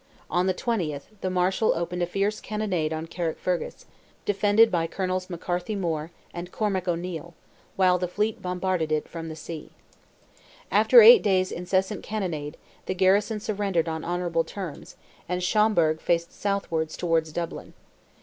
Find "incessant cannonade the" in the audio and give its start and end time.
11.51-12.95